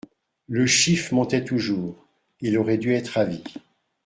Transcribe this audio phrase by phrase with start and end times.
[0.47, 2.07] Le chiffre montait toujours,
[2.39, 3.43] il aurait dû être ravi.